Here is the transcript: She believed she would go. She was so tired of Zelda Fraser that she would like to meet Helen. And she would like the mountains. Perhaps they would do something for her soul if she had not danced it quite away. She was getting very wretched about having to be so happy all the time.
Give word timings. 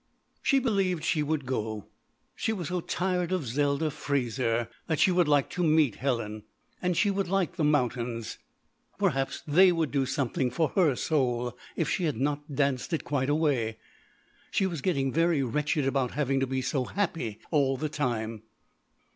She 0.41 0.57
believed 0.57 1.03
she 1.03 1.21
would 1.21 1.45
go. 1.45 1.85
She 2.35 2.51
was 2.53 2.69
so 2.69 2.81
tired 2.81 3.31
of 3.31 3.45
Zelda 3.45 3.91
Fraser 3.91 4.67
that 4.87 4.97
she 4.97 5.11
would 5.11 5.27
like 5.27 5.47
to 5.51 5.63
meet 5.63 5.97
Helen. 5.97 6.41
And 6.81 6.97
she 6.97 7.11
would 7.11 7.27
like 7.27 7.55
the 7.55 7.63
mountains. 7.63 8.39
Perhaps 8.97 9.43
they 9.45 9.71
would 9.71 9.91
do 9.91 10.07
something 10.07 10.49
for 10.49 10.69
her 10.69 10.95
soul 10.95 11.55
if 11.75 11.87
she 11.87 12.05
had 12.05 12.17
not 12.17 12.55
danced 12.55 12.93
it 12.93 13.03
quite 13.03 13.29
away. 13.29 13.77
She 14.49 14.65
was 14.65 14.81
getting 14.81 15.11
very 15.13 15.43
wretched 15.43 15.85
about 15.85 16.13
having 16.13 16.39
to 16.39 16.47
be 16.47 16.63
so 16.63 16.85
happy 16.85 17.37
all 17.51 17.77
the 17.77 17.87
time. 17.87 18.41